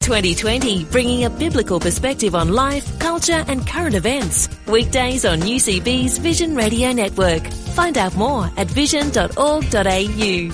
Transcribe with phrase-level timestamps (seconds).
[0.00, 4.48] 2020, bringing a biblical perspective on life, culture, and current events.
[4.66, 7.46] Weekdays on UCB's Vision Radio Network.
[7.74, 10.50] Find out more at vision.org.au.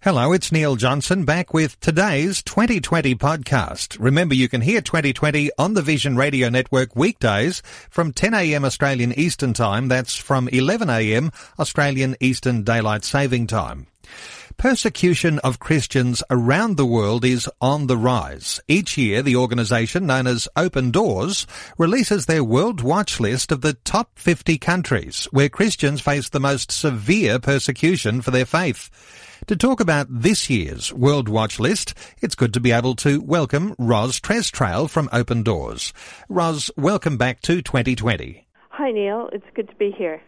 [0.00, 3.96] Hello, it's Neil Johnson back with today's 2020 podcast.
[4.00, 9.52] Remember, you can hear 2020 on the Vision Radio Network weekdays from 10am Australian Eastern
[9.52, 9.86] Time.
[9.86, 13.86] That's from 11am Australian Eastern Daylight Saving Time.
[14.56, 18.60] Persecution of Christians around the world is on the rise.
[18.68, 21.46] Each year, the organisation known as Open Doors
[21.78, 26.70] releases their World Watch list of the top 50 countries where Christians face the most
[26.70, 28.90] severe persecution for their faith.
[29.46, 33.74] To talk about this year's World Watch list, it's good to be able to welcome
[33.78, 35.92] Ros Trestrail from Open Doors.
[36.28, 38.46] Ros, welcome back to 2020.
[38.70, 39.28] Hi, Neil.
[39.32, 40.22] It's good to be here.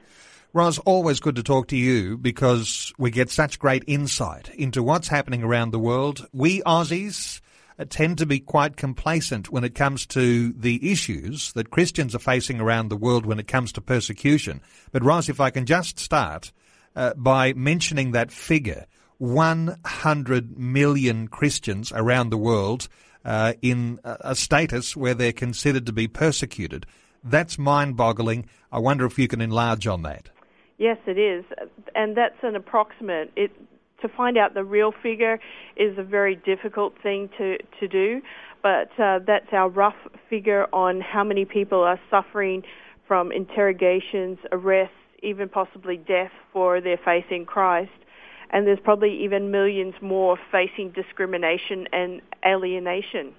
[0.55, 5.09] Ros, always good to talk to you because we get such great insight into what's
[5.09, 6.29] happening around the world.
[6.33, 7.41] We Aussies
[7.77, 12.21] uh, tend to be quite complacent when it comes to the issues that Christians are
[12.21, 14.61] facing around the world when it comes to persecution.
[14.93, 16.53] But Ros, if I can just start
[16.95, 18.87] uh, by mentioning that figure,
[19.19, 22.87] 100 million Christians around the world
[23.25, 26.87] uh, in a status where they're considered to be persecuted.
[27.25, 28.47] That's mind boggling.
[28.71, 30.31] I wonder if you can enlarge on that.
[30.79, 31.45] Yes, it is,
[31.95, 33.31] and that's an approximate.
[33.37, 33.53] It
[34.03, 35.39] to find out the real figure
[35.77, 38.21] is a very difficult thing to to do,
[38.63, 39.97] but uh, that's our rough
[40.29, 42.65] figure on how many people are suffering
[43.07, 47.93] from interrogations, arrests, even possibly death for their faith in Christ.
[48.51, 53.35] And there's probably even millions more facing discrimination and alienation.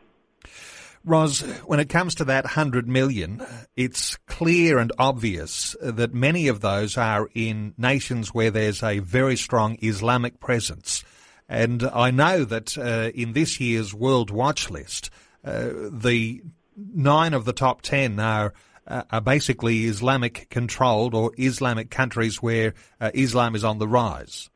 [1.06, 3.42] Ros, when it comes to that 100 million,
[3.76, 9.38] it's clear and obvious that many of those are in nations where there's a very
[9.38, 11.06] strong Islamic presence.
[11.47, 15.09] And I know that uh, in this year's World Watch list,
[15.46, 16.41] uh, the
[16.75, 18.53] nine of the top 10 are
[18.88, 24.50] uh, are basically Islamic controlled or Islamic countries where uh, Islam is on the rise.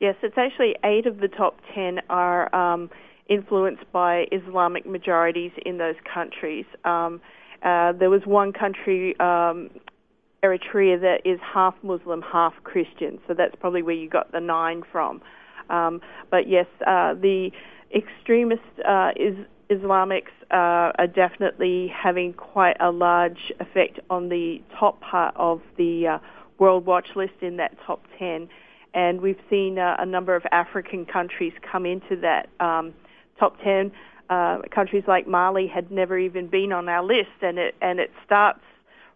[0.00, 2.90] Yes, it's actually eight of the top 10 are um,
[3.28, 6.66] influenced by Islamic majorities in those countries.
[6.84, 7.20] Um,
[7.62, 9.70] uh, there was one country, um,
[10.42, 13.18] Eritrea, that is half Muslim, half Christian.
[13.26, 15.20] So that's probably where you got the nine from.
[15.68, 16.00] Um,
[16.30, 17.50] but yes, uh, the
[17.94, 19.36] extremist uh, is,
[19.70, 26.06] Islamics uh, are definitely having quite a large effect on the top part of the
[26.06, 26.18] uh,
[26.58, 28.48] World Watch list in that top 10.
[28.92, 32.92] And we've seen uh, a number of African countries come into that um,
[33.38, 33.92] top 10
[34.30, 38.10] uh, countries like Mali had never even been on our list, and it and it
[38.24, 38.60] starts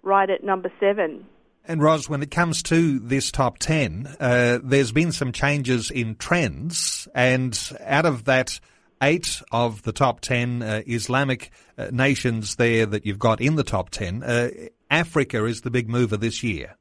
[0.03, 1.25] right at number seven.
[1.67, 6.17] And Ros, when it comes to this top 10, uh, there's been some changes in
[6.17, 8.61] trends, and out of that,
[9.01, 13.65] eight of the top 10 uh, Islamic uh, nations there that you've got in the
[13.65, 14.51] top 10, uh,
[14.91, 16.75] Africa is the big mover this year.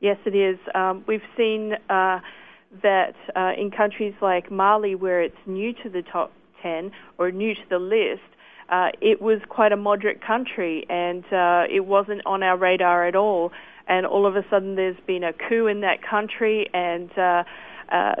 [0.00, 0.58] Yes, it is.
[0.72, 2.20] Um, we've seen uh,
[2.82, 6.30] that uh, in countries like Mali, where it's new to the top
[6.62, 8.22] 10 or new to the list,
[8.68, 13.16] uh, it was quite a moderate country and uh, it wasn't on our radar at
[13.16, 13.52] all.
[13.88, 17.42] And all of a sudden, there's been a coup in that country, and uh,
[17.90, 18.14] uh,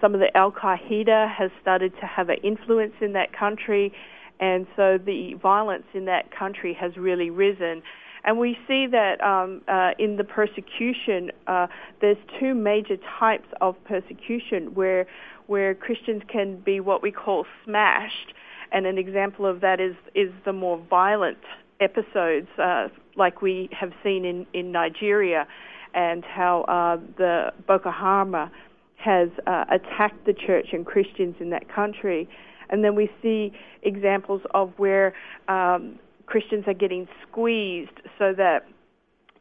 [0.00, 3.92] some of the Al Qaeda has started to have an influence in that country,
[4.40, 7.82] and so the violence in that country has really risen.
[8.26, 11.68] And we see that um, uh, in the persecution, uh,
[12.00, 15.06] there's two major types of persecution where
[15.46, 18.34] where Christians can be what we call smashed,
[18.72, 21.38] and an example of that is is the more violent
[21.78, 25.46] episodes, uh, like we have seen in in Nigeria,
[25.94, 28.50] and how uh, the Boko Haram
[28.96, 32.28] has uh, attacked the church and Christians in that country.
[32.70, 33.52] And then we see
[33.84, 35.14] examples of where
[35.46, 38.66] um, Christians are getting squeezed so that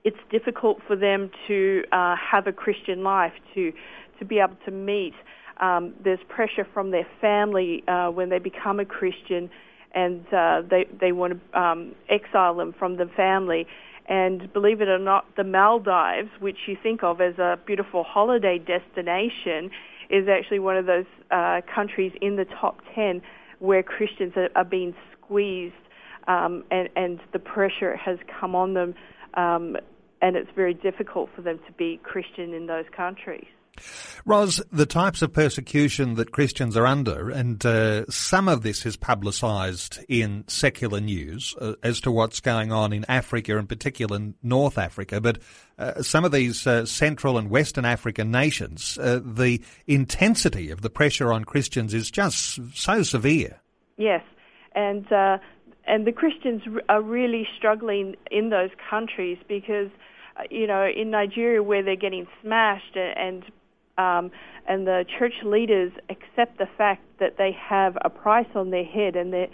[0.04, 3.74] it's difficult for them to uh, have a Christian life, to
[4.20, 5.14] to be able to meet.
[5.60, 9.50] Um, there's pressure from their family uh, when they become a Christian,
[9.94, 13.66] and uh, they they want to um, exile them from the family.
[14.08, 18.60] And believe it or not, the Maldives, which you think of as a beautiful holiday
[18.60, 19.72] destination,
[20.12, 23.24] is actually one of those uh, countries in the top ten
[23.58, 25.74] where Christians are, are being squeezed
[26.28, 28.96] um, and, and the pressure has come on them
[29.36, 29.78] um,
[30.22, 33.46] and it's very difficult for them to be Christian in those countries.
[34.26, 38.96] Ros, the types of persecution that Christians are under, and uh, some of this is
[38.96, 44.36] publicised in secular news uh, as to what's going on in Africa, in particular in
[44.42, 45.40] North Africa, but
[45.78, 50.90] uh, some of these uh, Central and Western African nations, uh, the intensity of the
[50.90, 53.60] pressure on Christians is just so severe.
[53.98, 54.24] Yes,
[54.74, 55.38] and uh,
[55.88, 59.90] and the Christians are really struggling in those countries because,
[60.50, 63.44] you know, in Nigeria where they're getting smashed and
[63.98, 64.32] um,
[64.68, 69.16] and the church leaders accept the fact that they have a price on their head
[69.16, 69.48] and they're,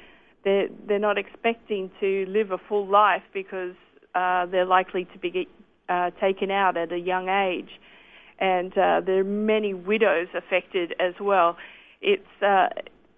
[0.43, 3.75] they're, they're not expecting to live a full life because
[4.15, 5.47] uh, they're likely to be
[5.89, 7.69] uh, taken out at a young age.
[8.39, 11.57] And uh, there are many widows affected as well.
[12.01, 12.69] It's, uh,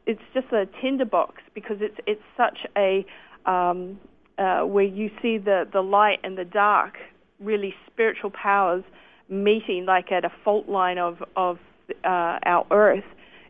[0.05, 3.05] it's just a tinderbox because it's, it's such a,
[3.45, 3.99] um,
[4.37, 6.95] uh, where you see the, the light and the dark,
[7.39, 8.83] really spiritual powers
[9.29, 11.57] meeting like at a fault line of of
[12.03, 13.03] uh, our earth.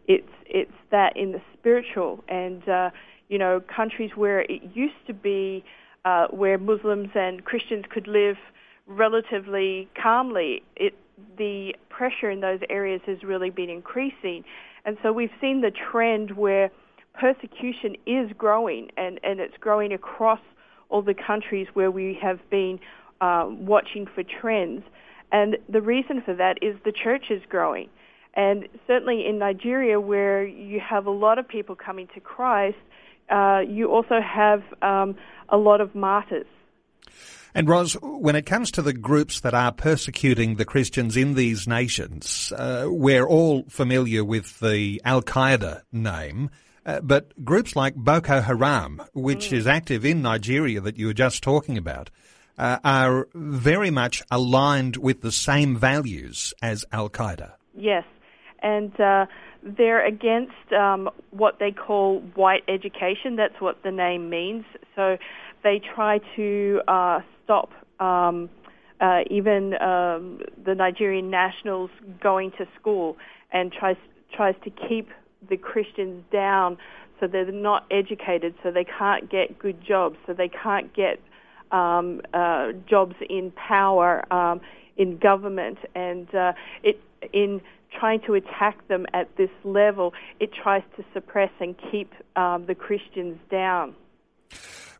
[0.08, 2.90] It's it's that in the spiritual and uh,
[3.30, 5.64] you know countries where it used to be
[6.06, 8.38] uh, where Muslims and Christians could live
[8.88, 10.64] relatively calmly.
[10.76, 10.96] It
[11.38, 14.44] the pressure in those areas has really been increasing,
[14.86, 16.72] and so we've seen the trend where
[17.14, 20.40] persecution is growing and, and it's growing across
[20.90, 22.80] all the countries where we have been
[23.22, 24.84] uh, watching for trends.
[25.32, 27.90] And the reason for that is the church is growing.
[28.36, 32.78] And certainly in Nigeria, where you have a lot of people coming to Christ,
[33.30, 35.16] uh, you also have um,
[35.50, 36.48] a lot of martyrs.
[37.56, 41.68] And Ros, when it comes to the groups that are persecuting the Christians in these
[41.68, 46.50] nations, uh, we're all familiar with the Al Qaeda name.
[46.86, 49.54] Uh, but groups like Boko Haram, which mm.
[49.54, 52.10] is active in Nigeria that you were just talking about,
[52.58, 57.54] uh, are very much aligned with the same values as Al Qaeda.
[57.76, 58.04] Yes,
[58.62, 59.26] and uh,
[59.66, 63.36] they're against um, what they call white education.
[63.36, 64.66] That's what the name means.
[64.96, 65.18] So
[65.64, 67.70] they try to uh, stop.
[68.00, 68.50] Um,
[69.02, 71.90] uh, even um, the Nigerian nationals
[72.22, 73.18] going to school
[73.52, 73.98] and tries
[74.34, 75.10] tries to keep
[75.50, 76.78] the Christians down
[77.20, 81.20] so they're not educated, so they can't get good jobs, so they can't get
[81.72, 84.60] um, uh, jobs in power um,
[84.98, 87.00] in government, and uh, it
[87.32, 87.62] in
[88.00, 92.76] trying to attack them at this level, it tries to suppress and keep um, the
[92.76, 93.96] Christians down.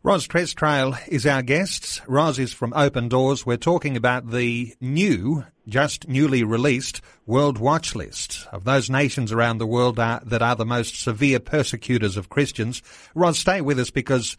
[0.02, 2.02] Ros Trail is our guest.
[2.06, 3.46] Ros is from Open Doors.
[3.46, 9.56] We're talking about the new, just newly released World Watch List of those nations around
[9.56, 12.82] the world that are the most severe persecutors of Christians.
[13.14, 14.36] Ros, stay with us because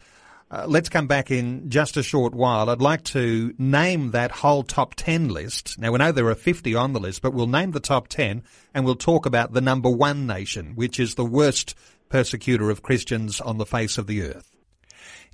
[0.50, 2.70] uh, let's come back in just a short while.
[2.70, 5.78] I'd like to name that whole top 10 list.
[5.78, 8.42] Now, we know there are 50 on the list, but we'll name the top 10
[8.72, 11.74] and we'll talk about the number one nation, which is the worst
[12.08, 14.55] persecutor of Christians on the face of the earth.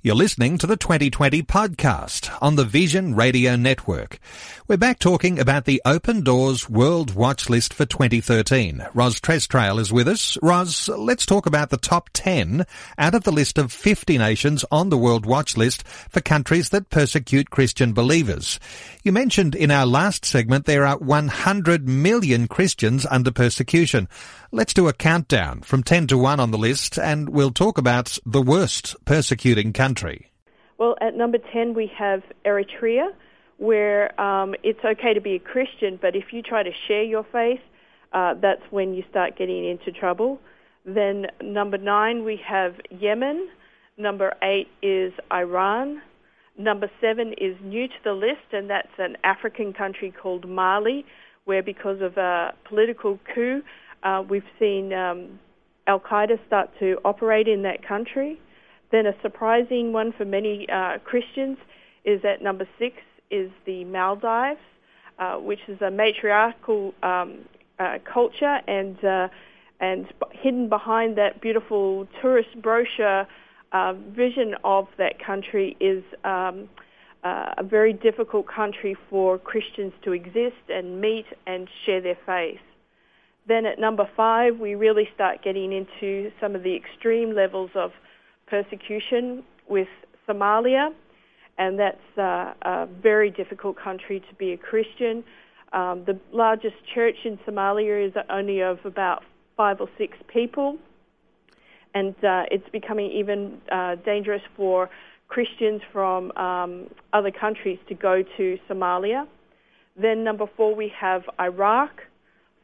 [0.05, 4.19] You're listening to the 2020 podcast on the Vision Radio Network.
[4.67, 8.85] We're back talking about the Open Doors World Watch List for 2013.
[8.93, 10.37] Ros Trestrail is with us.
[10.41, 12.65] Ros, let's talk about the top 10
[12.97, 16.89] out of the list of 50 nations on the World Watch List for countries that
[16.89, 18.59] persecute Christian believers.
[19.03, 24.09] You mentioned in our last segment there are 100 million Christians under persecution.
[24.51, 28.17] Let's do a countdown from 10 to 1 on the list and we'll talk about
[28.25, 30.29] the worst persecuting country.
[30.77, 33.09] Well, at number 10 we have Eritrea,
[33.57, 37.25] where um, it's okay to be a Christian, but if you try to share your
[37.31, 37.59] faith,
[38.11, 40.39] uh, that's when you start getting into trouble.
[40.85, 43.49] Then number 9 we have Yemen.
[43.97, 46.01] Number 8 is Iran.
[46.57, 51.05] Number 7 is new to the list, and that's an African country called Mali,
[51.45, 53.61] where because of a political coup,
[54.03, 55.39] uh, we've seen um,
[55.87, 58.39] Al Qaeda start to operate in that country.
[58.93, 61.57] Then a surprising one for many uh, Christians
[62.05, 62.97] is that number six
[63.31, 64.59] is the Maldives,
[65.17, 67.39] uh, which is a matriarchal um,
[67.79, 69.29] uh, culture, and uh,
[69.79, 73.25] and hidden behind that beautiful tourist brochure
[73.71, 76.03] uh, vision of that country is.
[76.23, 76.69] Um,
[77.23, 82.59] uh, a very difficult country for Christians to exist and meet and share their faith.
[83.47, 87.91] Then at number five, we really start getting into some of the extreme levels of
[88.47, 89.87] persecution with
[90.27, 90.89] Somalia,
[91.57, 95.23] and that's uh, a very difficult country to be a Christian.
[95.71, 99.23] Um, the largest church in Somalia is only of about
[99.57, 100.77] five or six people,
[101.93, 104.89] and uh, it's becoming even uh, dangerous for
[105.27, 109.27] Christians from um, other countries to go to Somalia.
[109.95, 112.01] Then number four, we have Iraq,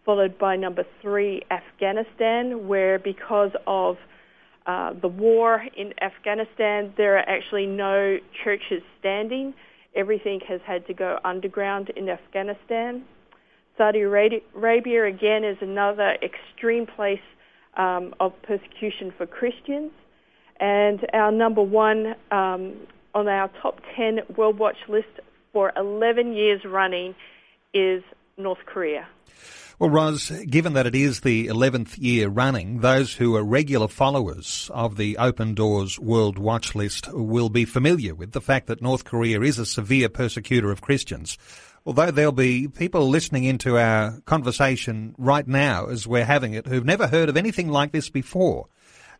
[0.06, 3.98] followed by number three, Afghanistan, where because of
[4.70, 9.52] uh, the war in Afghanistan, there are actually no churches standing.
[9.96, 13.04] Everything has had to go underground in Afghanistan.
[13.80, 17.28] Saudi Arabia, again, is another extreme place
[17.78, 19.90] um, of persecution for Christians.
[20.60, 22.76] And our number one um,
[23.16, 25.08] on our top 10 World Watch list
[25.52, 27.16] for 11 years running
[27.74, 28.04] is
[28.38, 29.08] North Korea.
[29.80, 34.70] Well, Ros, given that it is the 11th year running, those who are regular followers
[34.74, 39.06] of the Open Doors World Watch List will be familiar with the fact that North
[39.06, 41.38] Korea is a severe persecutor of Christians.
[41.86, 46.84] Although there'll be people listening into our conversation right now as we're having it who've
[46.84, 48.68] never heard of anything like this before.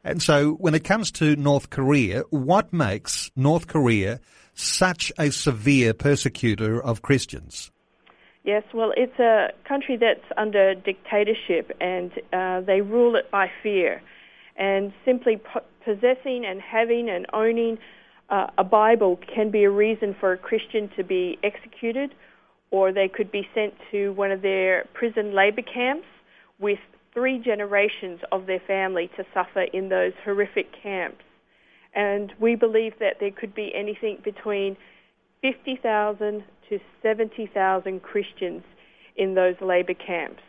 [0.04, 4.20] And so when it comes to North Korea, what makes North Korea
[4.56, 7.72] such a severe persecutor of Christians?
[8.50, 14.02] Yes, well, it's a country that's under dictatorship and uh, they rule it by fear.
[14.58, 17.78] And simply po- possessing and having and owning
[18.32, 22.16] uh, a Bible can be a reason for a Christian to be executed,
[22.72, 26.08] or they could be sent to one of their prison labor camps
[26.60, 26.80] with
[27.14, 31.22] three generations of their family to suffer in those horrific camps.
[31.94, 34.76] And we believe that there could be anything between
[35.44, 38.64] 50,000 to 70,000 Christians
[39.16, 40.42] in those labor camps.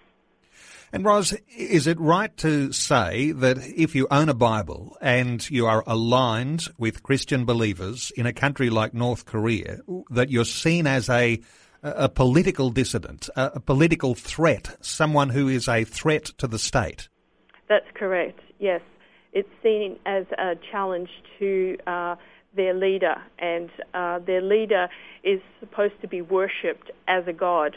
[0.93, 5.67] And Ros, is it right to say that if you own a Bible and you
[5.67, 9.79] are aligned with Christian believers in a country like North Korea,
[10.11, 11.41] that you're seen as a
[11.83, 17.09] a political dissident, a, a political threat, someone who is a threat to the state?
[17.69, 18.41] That's correct.
[18.59, 18.83] Yes,
[19.33, 21.09] it's seen as a challenge
[21.39, 22.17] to uh,
[22.55, 24.89] their leader, and uh, their leader
[25.23, 27.77] is supposed to be worshipped as a god.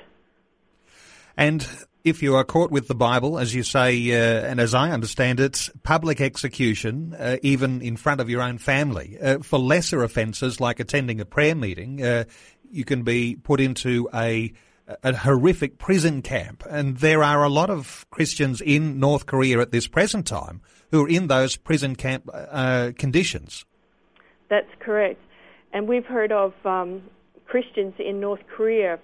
[1.37, 1.67] And
[2.03, 5.39] if you are caught with the Bible, as you say, uh, and as I understand
[5.39, 10.59] it, public execution, uh, even in front of your own family, uh, for lesser offences
[10.59, 12.25] like attending a prayer meeting, uh,
[12.69, 14.53] you can be put into a
[15.01, 16.61] a horrific prison camp.
[16.69, 20.61] And there are a lot of Christians in North Korea at this present time
[20.91, 23.65] who are in those prison camp uh, conditions.
[24.49, 25.19] That's correct.
[25.71, 27.03] And we've heard of um,
[27.45, 28.99] Christians in North Korea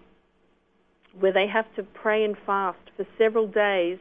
[1.19, 3.97] where they have to pray and fast for several days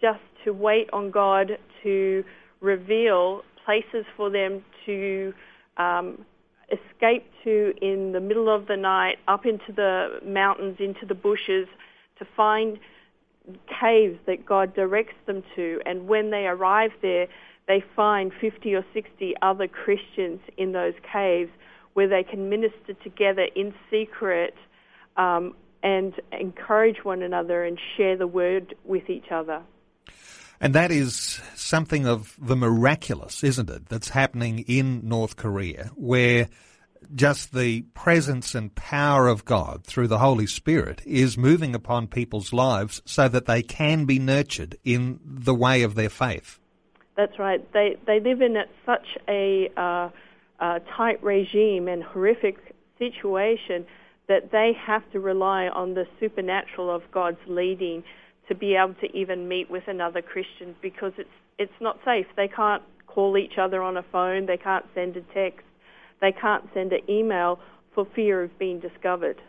[0.00, 2.24] just to wait on God to
[2.60, 5.34] reveal places for them to
[5.76, 6.24] um,
[6.70, 11.68] escape to in the middle of the night, up into the mountains, into the bushes,
[12.18, 12.78] to find
[13.80, 15.80] caves that God directs them to.
[15.86, 17.26] And when they arrive there,
[17.70, 21.52] they find 50 or 60 other Christians in those caves
[21.92, 24.56] where they can minister together in secret
[25.16, 29.62] um, and encourage one another and share the word with each other.
[30.60, 36.48] And that is something of the miraculous, isn't it, that's happening in North Korea, where
[37.14, 42.52] just the presence and power of God through the Holy Spirit is moving upon people's
[42.52, 46.58] lives so that they can be nurtured in the way of their faith.
[47.20, 47.70] That's right.
[47.74, 50.08] They they live in such a uh,
[50.58, 52.56] uh, tight regime and horrific
[52.98, 53.84] situation
[54.26, 58.04] that they have to rely on the supernatural of God's leading
[58.48, 62.24] to be able to even meet with another Christian because it's it's not safe.
[62.38, 64.46] They can't call each other on a phone.
[64.46, 65.66] They can't send a text.
[66.22, 67.58] They can't send an email
[67.94, 69.42] for fear of being discovered.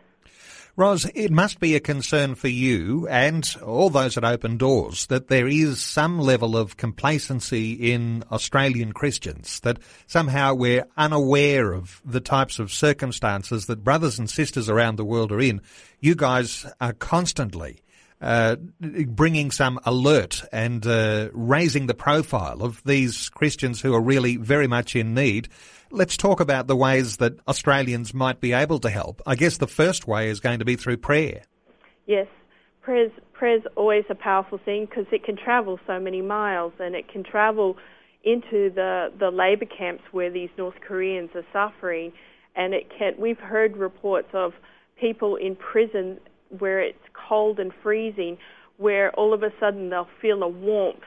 [0.78, 5.28] Ros, it must be a concern for you and all those at Open Doors that
[5.28, 12.22] there is some level of complacency in Australian Christians, that somehow we're unaware of the
[12.22, 15.62] types of circumstances that brothers and sisters around the world are in.
[16.00, 17.82] You guys are constantly
[18.22, 24.38] uh, bringing some alert and uh, raising the profile of these Christians who are really
[24.38, 25.50] very much in need.
[25.90, 29.22] Let's talk about the ways that Australians might be able to help.
[29.26, 31.42] I guess the first way is going to be through prayer.
[32.06, 32.28] Yes,
[32.82, 37.08] prayer's, prayer's always a powerful thing because it can travel so many miles and it
[37.08, 37.78] can travel
[38.24, 42.14] into the, the labour camps where these North Koreans are suffering.
[42.56, 44.54] And it can, we've heard reports of
[45.00, 46.20] people in prison
[46.60, 48.38] where it's cold and freezing,
[48.78, 51.04] where all of a sudden they'll feel a warmth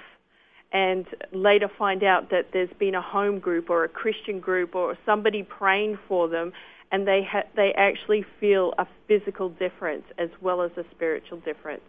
[0.73, 4.99] and later find out that there's been a home group or a Christian group or
[5.07, 6.53] somebody praying for them,
[6.91, 11.83] and they ha- they actually feel a physical difference as well as a spiritual difference.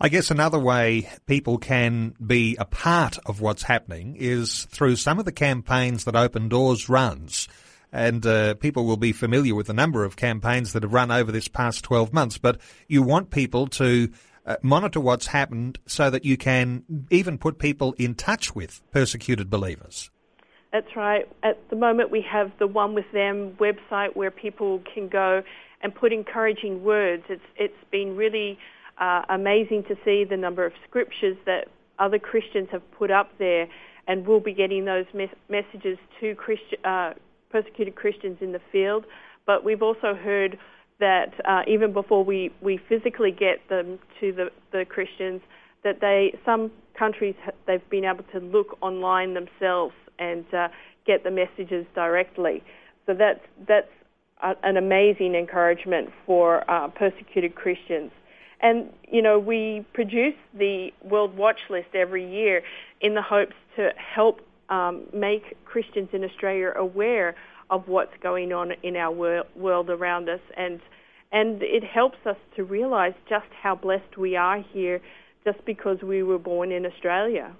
[0.00, 5.18] I guess another way people can be a part of what's happening is through some
[5.18, 7.48] of the campaigns that Open Doors runs.
[7.94, 11.30] And uh, people will be familiar with the number of campaigns that have run over
[11.30, 12.38] this past 12 months.
[12.38, 14.10] But you want people to
[14.44, 19.48] uh, monitor what's happened so that you can even put people in touch with persecuted
[19.48, 20.10] believers.
[20.72, 21.28] That's right.
[21.44, 25.44] At the moment, we have the One With Them website where people can go
[25.80, 27.22] and put encouraging words.
[27.28, 28.58] It's it's been really
[28.98, 31.68] uh, amazing to see the number of scriptures that
[32.00, 33.68] other Christians have put up there,
[34.08, 37.12] and we'll be getting those mes- messages to Christi- uh,
[37.54, 39.04] persecuted Christians in the field.
[39.46, 40.58] But we've also heard
[40.98, 45.40] that uh, even before we, we physically get them to the, the Christians,
[45.84, 47.34] that they some countries
[47.66, 50.68] they've been able to look online themselves and uh,
[51.06, 52.62] get the messages directly.
[53.06, 53.94] So that's that's
[54.42, 58.10] a, an amazing encouragement for uh, persecuted Christians.
[58.62, 62.62] And you know we produce the World Watch List every year
[63.00, 67.34] in the hopes to help um, make Christians in Australia aware
[67.70, 70.80] of what's going on in our wor- world around us, and
[71.32, 75.00] and it helps us to realise just how blessed we are here,
[75.44, 77.52] just because we were born in Australia.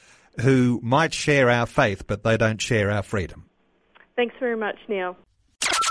[0.41, 3.45] who might share our faith but they don't share our freedom.
[4.15, 5.15] Thanks very much, Neil.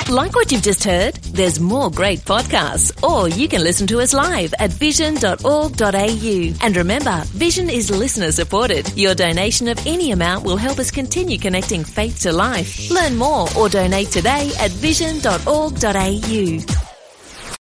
[0.09, 1.15] Like what you've just heard?
[1.17, 6.55] There's more great podcasts, or you can listen to us live at vision.org.au.
[6.63, 8.93] And remember, Vision is listener supported.
[8.99, 12.91] Your donation of any amount will help us continue connecting faith to life.
[12.91, 16.90] Learn more or donate today at vision.org.au.